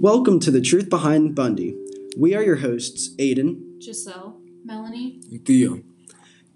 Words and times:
Welcome 0.00 0.38
to 0.40 0.52
The 0.52 0.60
Truth 0.60 0.88
Behind 0.90 1.34
Bundy. 1.34 1.76
We 2.16 2.32
are 2.36 2.42
your 2.44 2.58
hosts, 2.58 3.16
Aiden, 3.18 3.82
Giselle, 3.82 4.40
Melanie, 4.64 5.20
and 5.28 5.44
Theo. 5.44 5.82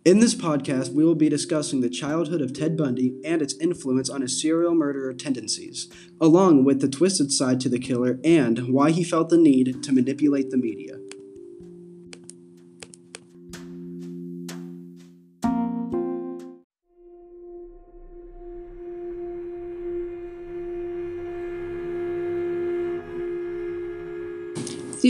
In 0.04 0.20
this 0.20 0.36
podcast, 0.36 0.92
we 0.92 1.04
will 1.04 1.16
be 1.16 1.28
discussing 1.28 1.80
the 1.80 1.90
childhood 1.90 2.40
of 2.40 2.52
Ted 2.52 2.76
Bundy 2.76 3.20
and 3.24 3.42
its 3.42 3.58
influence 3.58 4.08
on 4.08 4.20
his 4.20 4.40
serial 4.40 4.76
murderer 4.76 5.12
tendencies, 5.12 5.92
along 6.20 6.62
with 6.62 6.80
the 6.80 6.88
twisted 6.88 7.32
side 7.32 7.58
to 7.62 7.68
the 7.68 7.80
killer 7.80 8.20
and 8.22 8.68
why 8.68 8.92
he 8.92 9.02
felt 9.02 9.28
the 9.28 9.36
need 9.36 9.82
to 9.82 9.92
manipulate 9.92 10.50
the 10.50 10.56
media. 10.56 10.98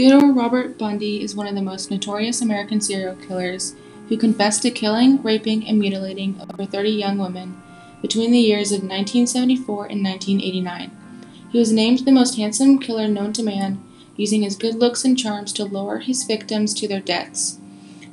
Theodore 0.03 0.33
Robert 0.33 0.79
Bundy 0.79 1.23
is 1.23 1.37
one 1.37 1.47
of 1.47 1.55
the 1.55 1.63
most 1.63 1.89
notorious 1.89 2.41
American 2.41 2.81
serial 2.81 3.15
killers 3.15 3.77
who 4.09 4.17
confessed 4.17 4.63
to 4.63 4.73
killing, 4.73 5.23
raping, 5.23 5.65
and 5.69 5.79
mutilating 5.79 6.41
over 6.41 6.67
30 6.67 6.91
young 6.91 7.19
women 7.19 7.63
between 8.01 8.33
the 8.33 8.41
years 8.41 8.73
of 8.73 8.79
1974 8.79 9.87
and 9.87 10.03
1989. 10.03 10.91
He 11.53 11.59
was 11.61 11.71
named 11.71 12.01
the 12.01 12.11
most 12.11 12.37
handsome 12.37 12.81
killer 12.81 13.07
known 13.07 13.33
to 13.35 13.45
man, 13.45 13.81
using 14.17 14.43
his 14.43 14.57
good 14.57 14.75
looks 14.75 15.05
and 15.05 15.17
charms 15.17 15.53
to 15.53 15.65
lure 15.65 16.01
his 16.01 16.25
victims 16.25 16.75
to 16.75 16.89
their 16.89 16.99
deaths. 16.99 17.61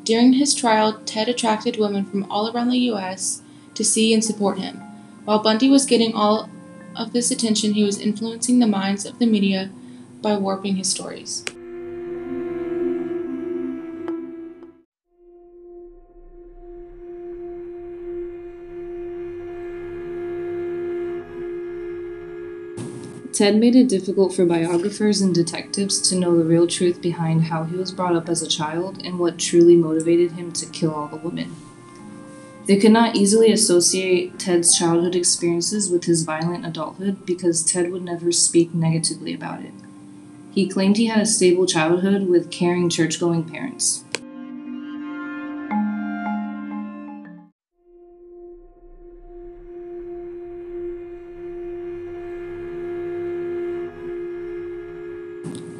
During 0.03 0.33
his 0.33 0.53
trial, 0.53 1.01
Ted 1.07 1.27
attracted 1.27 1.77
women 1.77 2.05
from 2.05 2.31
all 2.31 2.51
around 2.51 2.69
the 2.69 2.85
U.S. 2.91 3.41
to 3.73 3.83
see 3.83 4.13
and 4.13 4.23
support 4.23 4.59
him. 4.59 4.75
While 5.25 5.41
Bundy 5.41 5.71
was 5.71 5.87
getting 5.87 6.13
all 6.13 6.51
of 6.95 7.13
this 7.13 7.31
attention, 7.31 7.73
he 7.73 7.83
was 7.83 7.99
influencing 7.99 8.59
the 8.59 8.67
minds 8.67 9.07
of 9.07 9.17
the 9.17 9.25
media 9.25 9.71
by 10.21 10.37
warping 10.37 10.75
his 10.75 10.87
stories. 10.87 11.43
Ted 23.31 23.55
made 23.55 23.75
it 23.75 23.87
difficult 23.87 24.33
for 24.33 24.45
biographers 24.45 25.21
and 25.21 25.33
detectives 25.33 26.01
to 26.09 26.15
know 26.15 26.37
the 26.37 26.43
real 26.43 26.67
truth 26.67 27.01
behind 27.01 27.45
how 27.45 27.63
he 27.63 27.75
was 27.75 27.91
brought 27.91 28.15
up 28.15 28.27
as 28.27 28.41
a 28.41 28.47
child 28.47 29.01
and 29.03 29.19
what 29.19 29.37
truly 29.37 29.75
motivated 29.75 30.33
him 30.33 30.51
to 30.53 30.65
kill 30.65 30.93
all 30.93 31.07
the 31.07 31.17
women. 31.17 31.55
They 32.65 32.77
could 32.77 32.91
not 32.91 33.15
easily 33.15 33.51
associate 33.51 34.37
Ted's 34.37 34.77
childhood 34.77 35.15
experiences 35.15 35.89
with 35.89 36.03
his 36.03 36.23
violent 36.23 36.65
adulthood 36.65 37.25
because 37.25 37.63
Ted 37.63 37.91
would 37.91 38.03
never 38.03 38.31
speak 38.31 38.73
negatively 38.73 39.33
about 39.33 39.61
it. 39.61 39.73
He 40.51 40.67
claimed 40.67 40.97
he 40.97 41.07
had 41.07 41.21
a 41.21 41.25
stable 41.25 41.65
childhood 41.65 42.27
with 42.27 42.51
caring 42.51 42.89
church 42.89 43.19
going 43.19 43.43
parents. 43.43 44.03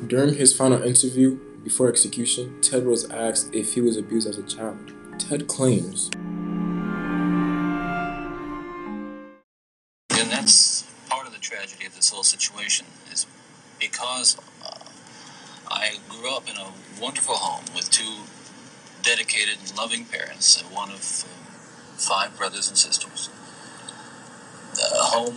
During 0.09 0.33
his 0.33 0.57
final 0.57 0.81
interview 0.81 1.37
before 1.63 1.87
execution, 1.87 2.59
Ted 2.61 2.83
was 2.83 3.07
asked 3.11 3.53
if 3.53 3.75
he 3.75 3.81
was 3.81 3.95
abused 3.95 4.27
as 4.27 4.39
a 4.39 4.43
child. 4.43 4.91
Ted 5.19 5.47
claims. 5.47 6.09
And 10.09 10.31
that's 10.31 10.91
part 11.07 11.27
of 11.27 11.33
the 11.33 11.39
tragedy 11.39 11.85
of 11.85 11.95
this 11.95 12.09
whole 12.09 12.23
situation 12.23 12.87
is 13.13 13.27
because 13.79 14.35
uh, 14.65 14.79
I 15.67 15.97
grew 16.09 16.35
up 16.35 16.49
in 16.49 16.55
a 16.57 16.71
wonderful 16.99 17.35
home 17.35 17.65
with 17.75 17.91
two 17.91 18.23
dedicated 19.03 19.59
and 19.59 19.77
loving 19.77 20.05
parents, 20.05 20.59
and 20.59 20.73
one 20.73 20.89
of 20.89 21.23
uh, 21.23 21.27
five 21.97 22.35
brothers 22.35 22.67
and 22.67 22.75
sisters. 22.75 23.29
A 24.73 25.03
home 25.03 25.35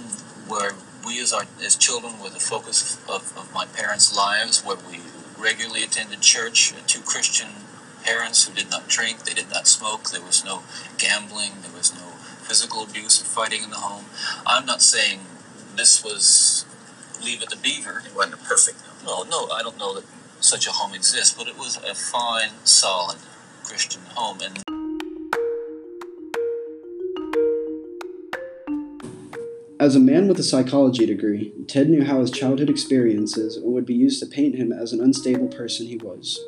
where 0.48 0.72
we 1.04 1.20
as 1.20 1.32
our 1.32 1.44
as 1.64 1.76
children 1.76 2.20
were 2.20 2.30
the 2.30 2.40
focus 2.40 2.98
of, 3.08 3.36
of 3.36 3.52
my 3.54 3.66
parents' 3.66 4.16
lives, 4.16 4.64
where 4.64 4.76
we 4.76 5.00
regularly 5.38 5.82
attended 5.82 6.20
church, 6.20 6.72
uh, 6.72 6.76
two 6.86 7.00
Christian 7.00 7.48
parents 8.04 8.46
who 8.46 8.54
did 8.54 8.70
not 8.70 8.88
drink, 8.88 9.24
they 9.24 9.34
did 9.34 9.50
not 9.50 9.66
smoke, 9.66 10.10
there 10.10 10.22
was 10.22 10.44
no 10.44 10.62
gambling, 10.98 11.52
there 11.62 11.72
was 11.72 11.94
no 11.94 12.12
physical 12.42 12.82
abuse 12.82 13.20
or 13.20 13.24
fighting 13.24 13.62
in 13.62 13.70
the 13.70 13.76
home. 13.76 14.06
I'm 14.46 14.66
not 14.66 14.82
saying 14.82 15.20
this 15.76 16.04
was 16.04 16.64
Leave 17.22 17.42
It 17.42 17.50
to 17.50 17.56
Beaver. 17.56 18.02
It 18.04 18.14
wasn't 18.14 18.34
a 18.34 18.44
perfect. 18.44 18.78
No, 19.04 19.22
no, 19.22 19.48
I 19.50 19.62
don't 19.62 19.78
know 19.78 19.94
that 19.94 20.04
such 20.40 20.66
a 20.66 20.72
home 20.72 20.94
exists, 20.94 21.32
but 21.32 21.46
it 21.46 21.56
was 21.56 21.76
a 21.76 21.94
fine, 21.94 22.50
solid 22.64 23.18
Christian 23.64 24.02
home. 24.14 24.40
And 24.42 24.71
As 29.82 29.96
a 29.96 29.98
man 29.98 30.28
with 30.28 30.38
a 30.38 30.44
psychology 30.44 31.06
degree, 31.06 31.52
Ted 31.66 31.90
knew 31.90 32.04
how 32.04 32.20
his 32.20 32.30
childhood 32.30 32.70
experiences 32.70 33.58
would 33.60 33.84
be 33.84 33.94
used 33.94 34.20
to 34.20 34.26
paint 34.26 34.54
him 34.54 34.70
as 34.72 34.92
an 34.92 35.00
unstable 35.00 35.48
person 35.48 35.88
he 35.88 35.96
was. 35.96 36.38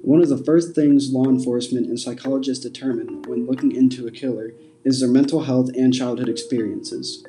One 0.00 0.22
of 0.22 0.30
the 0.30 0.42
first 0.42 0.74
things 0.74 1.12
law 1.12 1.26
enforcement 1.26 1.88
and 1.88 2.00
psychologists 2.00 2.64
determine 2.64 3.24
when 3.24 3.44
looking 3.44 3.76
into 3.76 4.06
a 4.06 4.10
killer 4.10 4.54
is 4.84 5.00
their 5.00 5.10
mental 5.10 5.42
health 5.42 5.68
and 5.76 5.92
childhood 5.92 6.30
experiences. 6.30 7.22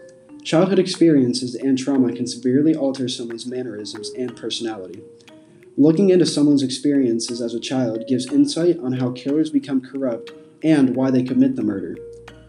Childhood 0.46 0.80
experiences 0.80 1.56
and 1.56 1.78
trauma 1.78 2.14
can 2.14 2.26
severely 2.26 2.74
alter 2.74 3.10
someone's 3.10 3.46
mannerisms 3.46 4.12
and 4.18 4.38
personality. 4.38 5.04
Looking 5.76 6.10
into 6.10 6.26
someone's 6.26 6.64
experiences 6.64 7.42
as 7.42 7.54
a 7.54 7.60
child 7.60 8.08
gives 8.08 8.32
insight 8.32 8.80
on 8.80 8.94
how 8.94 9.12
killers 9.12 9.50
become 9.50 9.82
corrupt 9.82 10.32
and 10.64 10.96
why 10.96 11.12
they 11.12 11.22
commit 11.22 11.58
the 11.58 11.64
murder. 11.64 11.98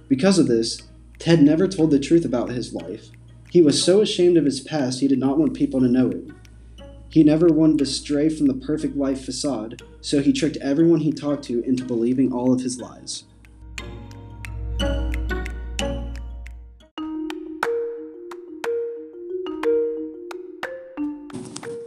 Because 0.09 0.39
of 0.39 0.47
this, 0.47 0.81
Ted 1.19 1.43
never 1.43 1.67
told 1.69 1.91
the 1.91 1.99
truth 1.99 2.25
about 2.25 2.51
his 2.51 2.75
life. 2.75 3.11
He 3.51 3.63
was 3.63 3.83
so 3.83 4.01
ashamed 4.01 4.37
of 4.37 4.45
his 4.45 4.61
past 4.61 5.01
he 5.01 5.09
did 5.09 5.19
not 5.19 5.39
want 5.39 5.55
people 5.55 5.81
to 5.81 5.89
know 5.89 6.11
it. 6.11 6.29
He 7.09 7.23
never 7.23 7.47
wanted 7.47 7.79
to 7.79 7.87
stray 7.87 8.29
from 8.29 8.47
the 8.47 8.55
perfect 8.55 8.97
life 8.97 9.25
facade, 9.25 9.81
so 10.01 10.21
he 10.21 10.33
tricked 10.33 10.57
everyone 10.57 11.01
he 11.01 11.13
talked 11.13 11.45
to 11.45 11.63
into 11.63 11.85
believing 11.85 12.33
all 12.33 12.53
of 12.53 12.61
his 12.61 12.81
lies. 12.81 13.25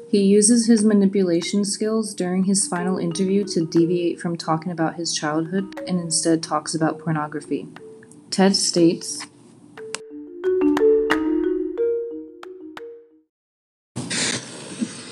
He 0.10 0.24
uses 0.24 0.68
his 0.68 0.86
manipulation 0.86 1.66
skills 1.66 2.14
during 2.14 2.46
his 2.46 2.66
final 2.66 2.98
interview 2.98 3.44
to 3.50 3.66
deviate 3.66 4.22
from 4.22 4.38
talking 4.38 4.72
about 4.72 4.96
his 4.96 5.14
childhood 5.14 5.78
and 5.86 6.00
instead 6.00 6.42
talks 6.42 6.74
about 6.74 6.98
pornography. 6.98 7.68
Ted 8.30 8.56
states 8.56 9.26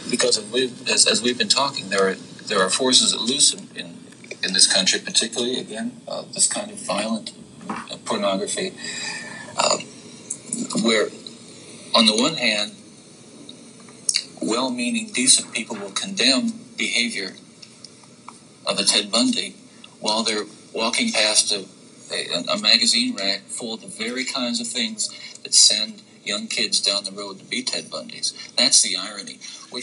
because 0.09 0.38
of 0.38 0.52
we 0.52 0.72
as, 0.92 1.08
as 1.08 1.22
we've 1.22 1.38
been 1.38 1.48
talking, 1.48 1.90
there 1.90 2.09
are 2.09 2.16
there 2.48 2.59
are 2.62 2.70
forces 2.70 3.14
at 3.14 3.22
loose 3.22 3.53
in, 3.53 3.98
in, 4.44 4.53
this 4.53 4.72
country, 4.72 5.00
particularly 5.00 5.59
again 5.59 5.92
uh, 6.08 6.24
this 6.34 6.48
kind 6.48 6.72
of 6.72 6.78
violent 6.78 7.34
uh, 7.70 7.98
pornography, 8.06 8.74
uh, 9.58 9.78
where 10.84 11.08
on 11.94 12.06
the 12.06 12.16
one 12.16 12.36
hand, 12.36 12.74
well-meaning, 14.42 15.12
decent 15.14 15.53
people 15.53 15.76
will 15.76 15.92
condemn 15.92 16.53
behavior 16.78 17.34
of 18.66 18.80
a 18.80 18.84
Ted 18.84 19.12
Bundy 19.12 19.56
while 20.00 20.24
they're 20.24 20.46
walking 20.74 21.12
past 21.12 21.52
a, 21.52 21.66
a, 22.12 22.52
a 22.52 22.58
magazine 22.58 23.16
rack 23.16 23.41
full 23.41 23.74
of 23.74 23.82
the 23.82 23.88
very 23.88 24.26
kinds 24.26 24.59
of 24.59 24.68
things 24.68 25.09
that 25.44 25.53
send 25.53 26.02
young 26.24 26.47
kids 26.47 26.82
down 26.82 27.03
the 27.03 27.12
road 27.12 27.40
to 27.40 27.46
be 27.46 27.62
Ted 27.62 27.85
Bundys. 27.85 28.34
That's 28.56 28.82
the 28.82 28.97
irony. 28.97 29.40
We're 29.72 29.82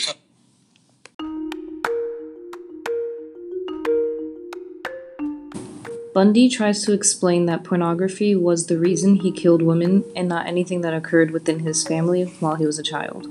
Bundy 6.15 6.51
tries 6.51 6.85
to 6.85 6.93
explain 6.93 7.47
that 7.47 7.65
pornography 7.65 8.35
was 8.35 8.67
the 8.67 8.77
reason 8.77 9.17
he 9.17 9.33
killed 9.33 9.63
women 9.63 10.05
and 10.15 10.29
not 10.29 10.47
anything 10.47 10.83
that 10.83 10.93
occurred 10.93 11.31
within 11.31 11.61
his 11.61 11.87
family 11.87 12.25
while 12.39 12.57
he 12.57 12.67
was 12.67 12.79
a 12.79 12.83
child. 12.83 13.27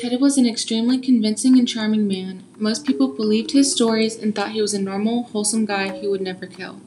Ted 0.00 0.18
was 0.18 0.38
an 0.38 0.46
extremely 0.46 0.96
convincing 0.96 1.58
and 1.58 1.68
charming 1.68 2.08
man. 2.08 2.42
Most 2.56 2.86
people 2.86 3.08
believed 3.08 3.50
his 3.50 3.70
stories 3.70 4.16
and 4.16 4.34
thought 4.34 4.52
he 4.52 4.62
was 4.62 4.72
a 4.72 4.80
normal, 4.80 5.24
wholesome 5.24 5.66
guy 5.66 5.98
who 5.98 6.08
would 6.08 6.22
never 6.22 6.46
kill. 6.46 6.80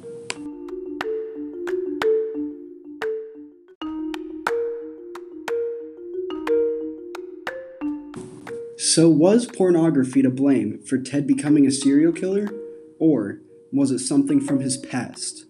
So, 8.80 9.12
was 9.12 9.46
pornography 9.46 10.24
to 10.24 10.32
blame 10.32 10.80
for 10.80 10.98
Ted 10.98 11.28
becoming 11.28 11.68
a 11.68 11.72
serial 11.72 12.14
killer? 12.14 12.50
Or 12.98 13.42
was 13.72 13.92
it 13.92 14.00
something 14.00 14.42
from 14.42 14.60
his 14.60 14.76
past? 14.78 15.46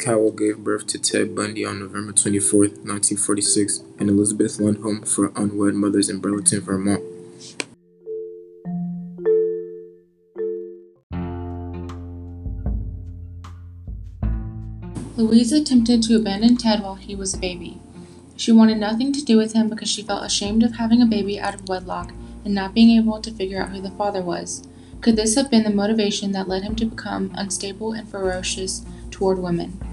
Cowell 0.00 0.32
gave 0.32 0.64
birth 0.64 0.86
to 0.86 0.98
Ted 0.98 1.36
Bundy 1.36 1.62
on 1.62 1.78
November 1.78 2.12
24, 2.12 2.60
1946, 2.60 3.82
in 3.98 4.08
Elizabeth 4.08 4.58
Lund 4.58 4.78
Home 4.78 5.02
for 5.02 5.30
Unwed 5.36 5.74
Mothers 5.74 6.08
in 6.08 6.20
Burlington, 6.20 6.62
Vermont. 6.62 7.02
Louise 15.18 15.52
attempted 15.52 16.02
to 16.04 16.16
abandon 16.16 16.56
Ted 16.56 16.82
while 16.82 16.94
he 16.94 17.14
was 17.14 17.34
a 17.34 17.38
baby. 17.38 17.78
She 18.36 18.52
wanted 18.52 18.78
nothing 18.78 19.12
to 19.12 19.22
do 19.22 19.36
with 19.36 19.52
him 19.52 19.68
because 19.68 19.90
she 19.90 20.02
felt 20.02 20.24
ashamed 20.24 20.62
of 20.62 20.76
having 20.76 21.02
a 21.02 21.06
baby 21.06 21.38
out 21.38 21.54
of 21.54 21.68
wedlock 21.68 22.12
and 22.42 22.54
not 22.54 22.72
being 22.72 22.98
able 22.98 23.20
to 23.20 23.30
figure 23.30 23.60
out 23.60 23.68
who 23.68 23.82
the 23.82 23.90
father 23.90 24.22
was. 24.22 24.66
Could 25.02 25.16
this 25.16 25.34
have 25.34 25.50
been 25.50 25.64
the 25.64 25.70
motivation 25.70 26.32
that 26.32 26.48
led 26.48 26.62
him 26.62 26.74
to 26.76 26.86
become 26.86 27.32
unstable 27.34 27.92
and 27.92 28.08
ferocious 28.08 28.82
toward 29.10 29.38
women? 29.38 29.89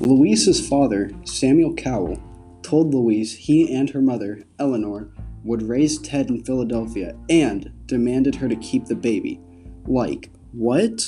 Louise's 0.00 0.66
father, 0.66 1.10
Samuel 1.24 1.74
Cowell, 1.74 2.18
told 2.62 2.94
Louise 2.94 3.36
he 3.36 3.74
and 3.74 3.90
her 3.90 4.00
mother, 4.00 4.42
Eleanor, 4.58 5.10
would 5.44 5.60
raise 5.60 5.98
Ted 5.98 6.30
in 6.30 6.42
Philadelphia 6.42 7.14
and 7.28 7.70
demanded 7.84 8.34
her 8.36 8.48
to 8.48 8.56
keep 8.56 8.86
the 8.86 8.94
baby. 8.94 9.38
Like, 9.86 10.30
what? 10.52 11.00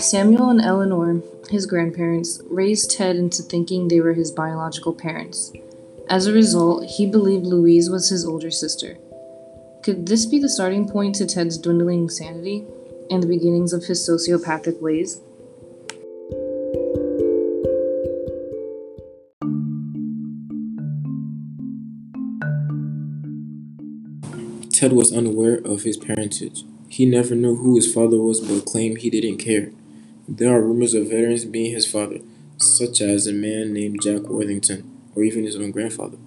Samuel 0.00 0.50
and 0.50 0.60
Eleanor, 0.60 1.20
his 1.50 1.66
grandparents, 1.66 2.40
raised 2.48 2.92
Ted 2.92 3.16
into 3.16 3.42
thinking 3.42 3.88
they 3.88 4.00
were 4.00 4.14
his 4.14 4.30
biological 4.30 4.94
parents. 4.94 5.52
As 6.08 6.28
a 6.28 6.32
result, 6.32 6.84
he 6.84 7.06
believed 7.06 7.44
Louise 7.44 7.90
was 7.90 8.08
his 8.08 8.24
older 8.24 8.52
sister. 8.52 8.98
Could 9.86 10.06
this 10.06 10.26
be 10.26 10.40
the 10.40 10.48
starting 10.48 10.88
point 10.88 11.14
to 11.14 11.26
Ted's 11.26 11.56
dwindling 11.58 12.08
sanity 12.10 12.64
and 13.08 13.22
the 13.22 13.28
beginnings 13.28 13.72
of 13.72 13.84
his 13.84 14.00
sociopathic 14.00 14.82
ways? 14.82 15.20
Ted 24.72 24.92
was 24.92 25.12
unaware 25.12 25.58
of 25.58 25.84
his 25.84 25.96
parentage. 25.96 26.64
He 26.88 27.06
never 27.06 27.36
knew 27.36 27.54
who 27.54 27.76
his 27.76 27.94
father 27.94 28.18
was 28.18 28.40
but 28.40 28.66
claimed 28.66 28.98
he 28.98 29.10
didn't 29.10 29.38
care. 29.38 29.70
There 30.28 30.52
are 30.52 30.62
rumors 30.62 30.94
of 30.94 31.10
veterans 31.10 31.44
being 31.44 31.72
his 31.72 31.88
father, 31.88 32.18
such 32.56 33.00
as 33.00 33.28
a 33.28 33.32
man 33.32 33.72
named 33.72 34.02
Jack 34.02 34.22
Worthington, 34.22 34.82
or 35.14 35.22
even 35.22 35.44
his 35.44 35.54
own 35.54 35.70
grandfather. 35.70 36.18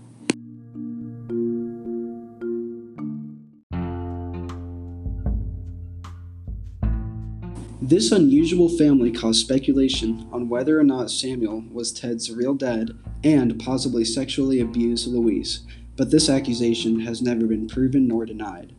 This 7.90 8.12
unusual 8.12 8.70
family 8.70 9.12
caused 9.12 9.40
speculation 9.40 10.30
on 10.32 10.48
whether 10.48 10.80
or 10.80 10.84
not 10.84 11.10
Samuel 11.10 11.64
was 11.72 11.92
Ted's 11.92 12.30
real 12.30 12.54
dad 12.54 12.96
and 13.24 13.60
possibly 13.60 14.06
sexually 14.06 14.60
abused 14.60 15.08
Louise, 15.08 15.62
but 15.98 16.12
this 16.12 16.30
accusation 16.30 17.00
has 17.00 17.20
never 17.20 17.48
been 17.48 17.68
proven 17.68 18.08
nor 18.08 18.28
denied. 18.28 18.76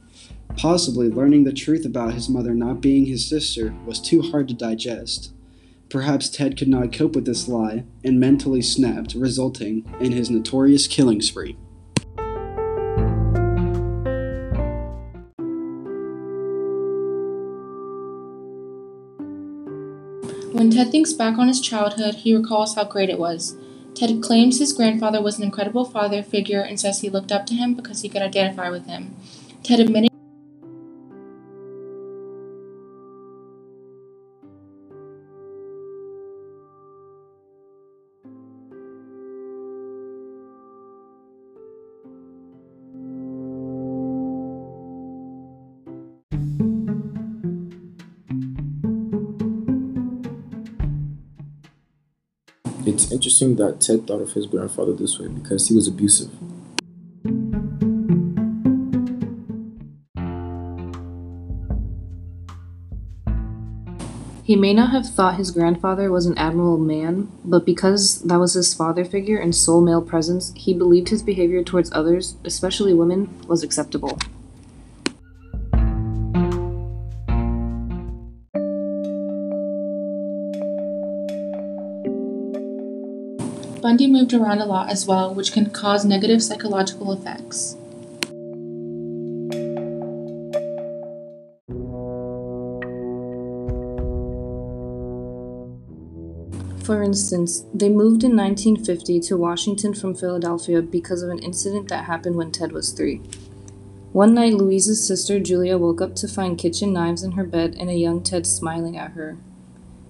Possibly 0.57 1.09
learning 1.09 1.43
the 1.43 1.53
truth 1.53 1.85
about 1.85 2.15
his 2.15 2.29
mother 2.29 2.55
not 2.55 2.81
being 2.81 3.07
his 3.07 3.29
sister 3.29 3.75
was 3.85 4.01
too 4.01 4.23
hard 4.23 4.47
to 4.47 4.55
digest. 4.55 5.33
Perhaps 5.89 6.29
Ted 6.29 6.57
could 6.57 6.69
not 6.69 6.93
cope 6.93 7.17
with 7.17 7.25
this 7.25 7.49
lie 7.49 7.83
and 8.05 8.21
mentally 8.21 8.63
snapped, 8.63 9.15
resulting 9.15 9.93
in 9.99 10.13
his 10.13 10.31
notorious 10.31 10.87
killing 10.87 11.21
spree. 11.21 11.57
When 20.61 20.71
Ted 20.71 20.91
thinks 20.91 21.15
back 21.15 21.39
on 21.39 21.49
his 21.49 21.59
childhood, 21.59 22.17
he 22.17 22.37
recalls 22.37 22.75
how 22.75 22.85
great 22.85 23.09
it 23.09 23.19
was. 23.19 23.57
Ted 23.95 24.23
claims 24.23 24.59
his 24.59 24.75
grandfather 24.75 25.23
was 25.23 25.39
an 25.39 25.43
incredible 25.43 25.87
father 25.87 26.23
figure 26.23 26.61
and 26.61 26.79
says 26.79 27.01
he 27.01 27.09
looked 27.09 27.33
up 27.33 27.47
to 27.47 27.55
him 27.55 27.73
because 27.73 28.03
he 28.03 28.11
could 28.11 28.21
identify 28.21 28.69
with 28.69 28.85
him. 28.85 29.17
Ted 29.63 29.81
admitted 29.81 30.10
It's 52.87 53.13
interesting 53.13 53.57
that 53.57 53.83
Ted 53.83 54.07
thought 54.07 54.23
of 54.23 54.33
his 54.33 54.47
grandfather 54.47 54.95
this 54.95 55.19
way 55.19 55.29
because 55.29 55.69
he 55.69 55.75
was 55.75 55.87
abusive. 55.87 56.31
He 64.43 64.57
may 64.57 64.73
not 64.73 64.91
have 64.91 65.07
thought 65.07 65.37
his 65.37 65.51
grandfather 65.51 66.11
was 66.11 66.27
an 66.27 66.37
admirable 66.39 66.79
man, 66.79 67.31
but 67.45 67.67
because 67.67 68.23
that 68.23 68.41
was 68.41 68.55
his 68.55 68.75
father 68.75 69.05
figure 69.05 69.39
and 69.39 69.55
sole 69.55 69.81
male 69.81 70.03
presence, 70.03 70.53
he 70.57 70.75
believed 70.75 71.11
his 71.11 71.23
behavior 71.23 71.63
towards 71.63 71.93
others, 71.93 72.35
especially 72.45 72.95
women, 72.95 73.29
was 73.47 73.63
acceptable. 73.63 74.19
Bundy 83.81 84.07
moved 84.07 84.35
around 84.35 84.59
a 84.59 84.67
lot 84.67 84.91
as 84.91 85.07
well, 85.07 85.35
which 85.35 85.53
can 85.53 85.71
cause 85.71 86.05
negative 86.05 86.43
psychological 86.43 87.13
effects. 87.13 87.77
For 96.85 97.03
instance, 97.03 97.65
they 97.73 97.89
moved 97.89 98.25
in 98.25 98.37
1950 98.37 99.21
to 99.21 99.37
Washington 99.37 99.95
from 99.95 100.15
Philadelphia 100.15 100.83
because 100.83 101.23
of 101.23 101.31
an 101.31 101.39
incident 101.39 101.89
that 101.89 102.05
happened 102.05 102.37
when 102.37 102.51
Ted 102.51 102.73
was 102.73 102.91
three. 102.91 103.23
One 104.13 104.35
night, 104.35 104.55
Louise's 104.55 105.07
sister 105.07 105.39
Julia 105.39 105.79
woke 105.79 106.01
up 106.01 106.17
to 106.17 106.27
find 106.27 106.59
kitchen 106.59 106.93
knives 106.93 107.23
in 107.23 107.33
her 107.33 107.45
bed 107.45 107.77
and 107.79 107.89
a 107.89 107.95
young 107.95 108.25
Ted 108.25 108.45
smiling 108.45 108.99
at 108.99 109.13
her. 109.13 109.39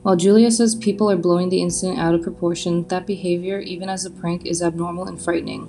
While 0.03 0.17
Julia 0.17 0.51
says 0.51 0.75
people 0.75 1.11
are 1.11 1.17
blowing 1.17 1.51
the 1.51 1.61
incident 1.61 1.99
out 1.99 2.15
of 2.15 2.23
proportion, 2.23 2.89
that 2.89 3.07
behavior, 3.07 3.61
even 3.61 3.91
as 3.91 4.07
a 4.07 4.11
prank, 4.11 4.47
is 4.47 4.63
abnormal 4.63 5.05
and 5.05 5.21
frightening. 5.21 5.69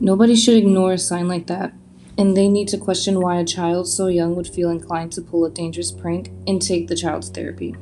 Nobody 0.00 0.36
should 0.36 0.56
ignore 0.56 0.92
a 0.92 0.98
sign 0.98 1.28
like 1.28 1.46
that, 1.46 1.72
and 2.18 2.36
they 2.36 2.48
need 2.48 2.68
to 2.68 2.78
question 2.78 3.20
why 3.20 3.38
a 3.38 3.44
child 3.44 3.88
so 3.88 4.08
young 4.08 4.36
would 4.36 4.48
feel 4.48 4.68
inclined 4.68 5.12
to 5.12 5.22
pull 5.22 5.46
a 5.46 5.50
dangerous 5.50 5.90
prank 5.90 6.30
and 6.46 6.60
take 6.60 6.88
the 6.88 6.96
child's 6.96 7.30
therapy. 7.30 7.74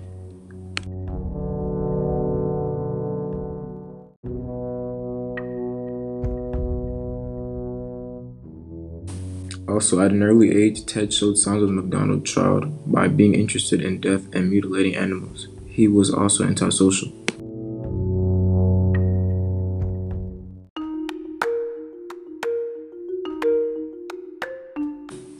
Also, 9.71 10.01
at 10.01 10.11
an 10.11 10.25
early 10.25 10.51
age, 10.51 10.85
Ted 10.85 11.15
showed 11.15 11.39
signs 11.39 11.63
of 11.63 11.71
Macdonald 11.71 12.27
triad 12.27 12.93
by 12.93 13.07
being 13.07 13.35
interested 13.35 13.81
in 13.81 14.01
death 14.01 14.27
and 14.35 14.51
mutilating 14.51 14.97
animals. 14.97 15.47
He 15.65 15.87
was 15.87 16.13
also 16.13 16.45
antisocial. 16.45 17.13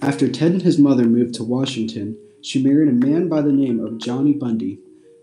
After 0.01 0.29
Ted 0.29 0.53
and 0.53 0.63
his 0.63 0.79
mother 0.79 1.05
moved 1.05 1.35
to 1.35 1.45
Washington, 1.45 2.17
she 2.41 2.63
married 2.63 2.89
a 2.89 2.93
man 2.93 3.29
by 3.29 3.43
the 3.43 3.53
name 3.53 3.81
of 3.81 3.99
Johnny 3.99 4.33
Bundy. 4.33 4.79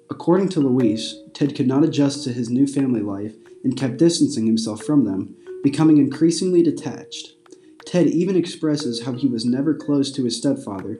According 0.09 0.49
to 0.49 0.59
Louise, 0.59 1.15
Ted 1.33 1.55
could 1.55 1.67
not 1.67 1.85
adjust 1.85 2.25
to 2.25 2.33
his 2.33 2.49
new 2.49 2.67
family 2.67 3.01
life 3.01 3.35
and 3.63 3.77
kept 3.77 3.97
distancing 3.97 4.45
himself 4.45 4.83
from 4.83 5.05
them, 5.05 5.33
becoming 5.63 5.97
increasingly 5.97 6.61
detached. 6.61 7.36
Ted 7.87 8.07
even 8.07 8.35
expresses 8.35 9.05
how 9.05 9.13
he 9.13 9.29
was 9.29 9.45
never 9.45 9.73
close 9.73 10.11
to 10.11 10.25
his 10.25 10.35
stepfather. 10.35 10.99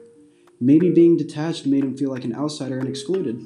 Maybe 0.58 0.90
being 0.90 1.18
detached 1.18 1.66
made 1.66 1.84
him 1.84 1.94
feel 1.94 2.10
like 2.10 2.24
an 2.24 2.34
outsider 2.34 2.78
and 2.78 2.88
excluded. 2.88 3.44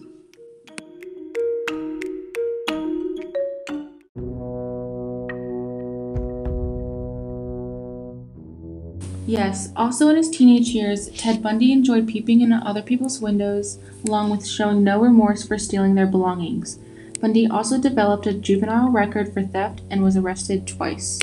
Yes, 9.26 9.70
also 9.75 10.08
in 10.08 10.16
his 10.16 10.30
teenage 10.30 10.68
years, 10.68 11.11
Ted 11.11 11.42
Bundy 11.42 11.72
enjoyed 11.72 12.06
peeping 12.06 12.42
into 12.42 12.56
other 12.58 12.80
people's 12.80 13.20
windows, 13.20 13.80
along 14.06 14.30
with 14.30 14.46
showing 14.46 14.84
no 14.84 15.00
remorse 15.00 15.44
for 15.44 15.58
stealing 15.58 15.96
their 15.96 16.06
belongings. 16.06 16.78
Bundy 17.20 17.49
also 17.49 17.80
developed 17.80 18.28
a 18.28 18.34
juvenile 18.34 18.90
record 18.90 19.34
for 19.34 19.42
theft 19.42 19.80
and 19.90 20.00
was 20.00 20.16
arrested 20.16 20.68
twice. 20.68 21.18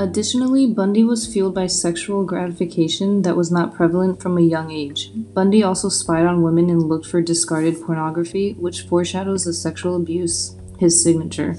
Additionally, 0.00 0.64
Bundy 0.64 1.04
was 1.04 1.30
fueled 1.30 1.54
by 1.54 1.66
sexual 1.66 2.24
gratification 2.24 3.20
that 3.20 3.36
was 3.36 3.52
not 3.52 3.74
prevalent 3.74 4.18
from 4.18 4.38
a 4.38 4.40
young 4.40 4.70
age. 4.70 5.10
Bundy 5.14 5.62
also 5.62 5.90
spied 5.90 6.24
on 6.24 6.40
women 6.40 6.70
and 6.70 6.82
looked 6.82 7.04
for 7.04 7.20
discarded 7.20 7.82
pornography, 7.82 8.54
which 8.54 8.80
foreshadows 8.80 9.44
the 9.44 9.52
sexual 9.52 9.96
abuse, 9.96 10.56
his 10.78 11.02
signature, 11.02 11.54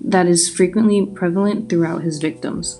that 0.00 0.28
is 0.28 0.48
frequently 0.48 1.04
prevalent 1.04 1.68
throughout 1.68 2.02
his 2.02 2.20
victims. 2.20 2.78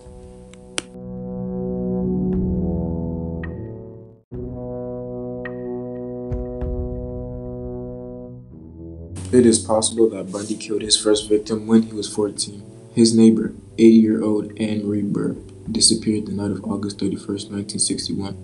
It 9.32 9.44
is 9.44 9.58
possible 9.58 10.08
that 10.10 10.30
Bundy 10.30 10.54
killed 10.54 10.82
his 10.82 10.96
first 10.96 11.28
victim 11.28 11.66
when 11.66 11.82
he 11.82 11.92
was 11.92 12.08
14. 12.14 12.74
His 12.94 13.12
neighbor, 13.12 13.52
80 13.76 13.90
year 13.90 14.22
old 14.22 14.56
Anne 14.56 14.86
Marie 14.86 15.02
Burr, 15.02 15.34
disappeared 15.70 16.26
the 16.26 16.32
night 16.32 16.52
of 16.52 16.64
August 16.64 17.00
31, 17.00 17.26
1961. 17.26 18.36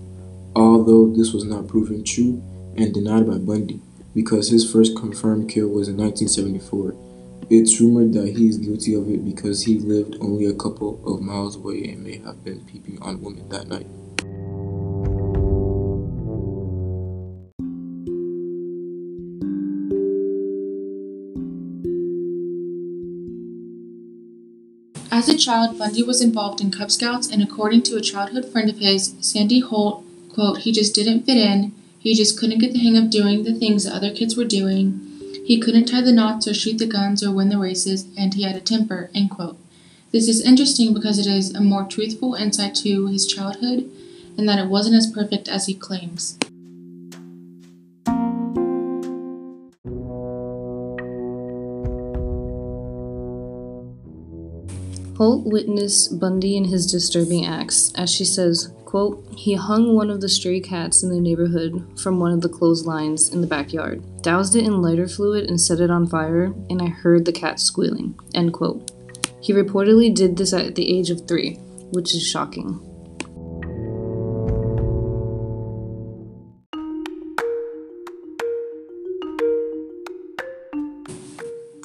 Although 0.57 1.15
this 1.15 1.33
was 1.33 1.45
not 1.45 1.69
proven 1.69 2.03
true 2.03 2.43
and 2.77 2.93
denied 2.93 3.29
by 3.29 3.39
Bundy, 3.39 3.81
because 4.13 4.49
his 4.51 4.69
first 4.69 4.97
confirmed 4.97 5.49
kill 5.49 5.69
was 5.69 5.87
in 5.87 5.97
1974. 5.97 6.97
It's 7.49 7.81
rumored 7.81 8.13
that 8.15 8.37
he 8.37 8.49
is 8.49 8.59
guilty 8.59 8.95
of 8.95 9.09
it 9.09 9.25
because 9.25 9.63
he 9.63 9.79
lived 9.79 10.17
only 10.21 10.47
a 10.47 10.55
couple 10.55 11.01
of 11.07 11.23
miles 11.23 11.55
away 11.55 11.85
and 11.85 12.03
may 12.03 12.19
have 12.19 12.43
been 12.43 12.65
peeping 12.65 13.01
on 13.01 13.23
women 13.23 13.49
that 13.51 13.69
night. 13.69 13.87
As 25.13 25.29
a 25.29 25.37
child, 25.37 25.77
Bundy 25.77 26.05
was 26.05 26.21
involved 26.21 26.61
in 26.61 26.71
Cub 26.71 26.89
Scouts, 26.89 27.29
and 27.29 27.43
according 27.43 27.83
to 27.83 27.97
a 27.97 28.01
childhood 28.01 28.45
friend 28.45 28.71
of 28.71 28.79
his, 28.79 29.17
Sandy 29.21 29.59
Holt, 29.59 30.05
quote, 30.33 30.59
he 30.59 30.71
just 30.71 30.95
didn't 30.95 31.25
fit 31.27 31.37
in. 31.37 31.73
He 31.99 32.15
just 32.15 32.39
couldn't 32.39 32.61
get 32.61 32.73
the 32.73 32.79
hang 32.79 32.97
of 32.97 33.11
doing 33.11 33.43
the 33.43 33.53
things 33.53 33.85
that 33.85 33.95
other 33.95 34.15
kids 34.15 34.37
were 34.37 34.45
doing. 34.45 35.01
He 35.45 35.59
couldn't 35.59 35.87
tie 35.87 36.03
the 36.03 36.13
knots 36.13 36.47
or 36.47 36.55
shoot 36.55 36.79
the 36.79 36.87
guns 36.87 37.25
or 37.25 37.33
win 37.33 37.49
the 37.49 37.59
races, 37.59 38.07
and 38.17 38.35
he 38.35 38.45
had 38.45 38.55
a 38.55 38.61
temper, 38.61 39.11
end 39.13 39.31
quote. 39.31 39.59
This 40.13 40.29
is 40.29 40.41
interesting 40.41 40.95
because 40.95 41.19
it 41.19 41.27
is 41.27 41.53
a 41.55 41.61
more 41.61 41.85
truthful 41.85 42.35
insight 42.35 42.77
to 42.77 43.09
his 43.09 43.27
childhood 43.27 43.91
and 44.39 44.49
that 44.49 44.59
it 44.59 44.69
wasn't 44.69 44.97
as 44.97 45.11
perfect 45.11 45.49
as 45.49 45.67
he 45.67 45.75
claims. 45.75 46.39
Holt 55.21 55.45
witnessed 55.45 56.19
Bundy 56.19 56.57
and 56.57 56.67
his 56.67 56.91
disturbing 56.91 57.45
acts, 57.45 57.93
as 57.95 58.11
she 58.11 58.25
says, 58.25 58.73
quote, 58.87 59.23
He 59.37 59.53
hung 59.53 59.95
one 59.95 60.09
of 60.09 60.23
the 60.23 60.31
stray 60.31 60.61
cats 60.61 61.03
in 61.03 61.11
the 61.11 61.21
neighborhood 61.21 62.01
from 62.01 62.19
one 62.19 62.33
of 62.33 62.41
the 62.41 62.49
clotheslines 62.49 63.29
in 63.29 63.43
the 63.43 63.47
backyard, 63.47 64.03
doused 64.23 64.57
it 64.57 64.65
in 64.65 64.81
lighter 64.81 65.07
fluid 65.07 65.45
and 65.51 65.61
set 65.61 65.79
it 65.79 65.91
on 65.91 66.07
fire, 66.07 66.55
and 66.71 66.81
I 66.81 66.87
heard 66.87 67.27
the 67.27 67.33
cat 67.33 67.61
squealing. 67.61 68.19
End 68.33 68.55
quote. 68.55 68.93
He 69.43 69.53
reportedly 69.53 70.15
did 70.15 70.39
this 70.39 70.55
at 70.55 70.75
the 70.75 70.99
age 70.99 71.11
of 71.11 71.29
three, 71.29 71.57
which 71.93 72.15
is 72.15 72.27
shocking. 72.27 72.81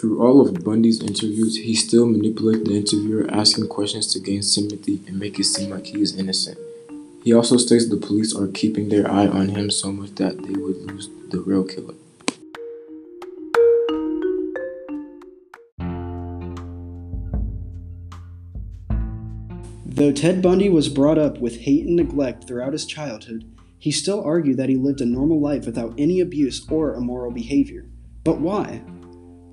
Through 0.06 0.22
all 0.22 0.40
of 0.40 0.64
Bundy's 0.64 1.02
interviews, 1.02 1.56
he 1.56 1.74
still 1.74 2.06
manipulated 2.06 2.68
the 2.68 2.78
interviewer, 2.78 3.28
asking 3.32 3.70
questions 3.70 4.06
to 4.14 4.20
gain 4.20 4.44
sympathy 4.44 5.02
and 5.08 5.18
make 5.18 5.40
it 5.40 5.46
seem 5.46 5.72
like 5.72 5.88
he 5.88 6.00
is 6.00 6.16
innocent. 6.16 6.60
He 7.24 7.34
also 7.34 7.58
states 7.58 7.90
the 7.90 7.98
police 7.98 8.36
are 8.36 8.46
keeping 8.46 8.90
their 8.90 9.10
eye 9.10 9.26
on 9.26 9.50
him 9.50 9.72
so 9.72 9.92
much 9.92 10.14
that 10.18 10.38
they 10.44 10.54
would 10.54 10.76
lose 10.76 11.10
the 11.32 11.40
real 11.40 11.64
killer. 11.64 11.96
Though 19.88 20.12
Ted 20.12 20.44
Bundy 20.44 20.70
was 20.70 20.88
brought 20.88 21.18
up 21.18 21.40
with 21.40 21.62
hate 21.62 21.88
and 21.88 21.96
neglect 21.96 22.46
throughout 22.48 22.74
his 22.74 22.86
childhood, 22.86 23.52
he 23.80 23.90
still 23.90 24.24
argued 24.24 24.58
that 24.58 24.70
he 24.70 24.76
lived 24.76 25.02
a 25.02 25.06
normal 25.08 25.42
life 25.42 25.66
without 25.66 25.96
any 25.98 26.20
abuse 26.20 26.64
or 26.70 26.94
immoral 26.94 27.32
behavior. 27.32 27.88
But 28.24 28.40
why? 28.40 28.84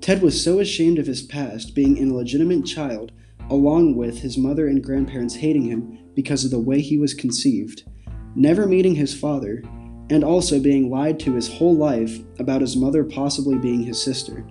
Ted 0.03 0.21
was 0.21 0.43
so 0.43 0.59
ashamed 0.59 0.99
of 0.99 1.07
his 1.07 1.21
past, 1.21 1.73
being 1.73 1.97
an 1.97 2.09
illegitimate 2.09 2.65
child, 2.65 3.13
along 3.49 3.95
with 3.95 4.19
his 4.19 4.37
mother 4.37 4.67
and 4.67 4.83
grandparents 4.83 5.35
hating 5.35 5.63
him 5.63 5.97
because 6.13 6.43
of 6.43 6.51
the 6.51 6.59
way 6.59 6.81
he 6.81 6.97
was 6.97 7.13
conceived, 7.13 7.85
never 8.35 8.67
meeting 8.67 8.95
his 8.95 9.17
father, 9.17 9.63
and 10.09 10.21
also 10.21 10.59
being 10.59 10.89
lied 10.89 11.21
to 11.21 11.35
his 11.35 11.47
whole 11.47 11.77
life 11.77 12.19
about 12.37 12.59
his 12.59 12.75
mother 12.75 13.05
possibly 13.05 13.57
being 13.57 13.81
his 13.81 14.03
sister. 14.03 14.45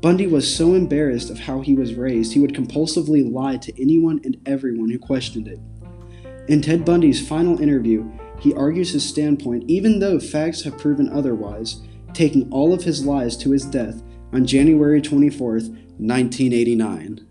Bundy 0.00 0.26
was 0.26 0.56
so 0.56 0.72
embarrassed 0.72 1.28
of 1.28 1.38
how 1.38 1.60
he 1.60 1.74
was 1.74 1.92
raised, 1.92 2.32
he 2.32 2.40
would 2.40 2.54
compulsively 2.54 3.30
lie 3.30 3.58
to 3.58 3.78
anyone 3.78 4.22
and 4.24 4.38
everyone 4.46 4.88
who 4.88 4.98
questioned 4.98 5.48
it. 5.48 5.60
In 6.48 6.62
Ted 6.62 6.86
Bundy's 6.86 7.28
final 7.28 7.60
interview, 7.60 8.10
he 8.40 8.54
argues 8.54 8.92
his 8.92 9.06
standpoint 9.06 9.64
even 9.68 9.98
though 9.98 10.18
facts 10.18 10.62
have 10.62 10.78
proven 10.78 11.10
otherwise, 11.10 11.82
taking 12.14 12.50
all 12.50 12.72
of 12.72 12.84
his 12.84 13.04
lies 13.04 13.36
to 13.36 13.50
his 13.50 13.66
death 13.66 14.02
on 14.32 14.46
January 14.46 15.00
24, 15.00 15.52
1989. 15.52 17.26